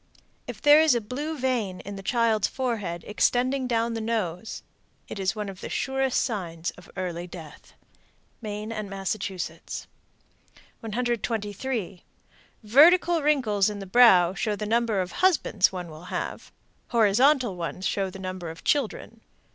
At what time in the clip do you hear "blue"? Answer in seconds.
0.99-1.37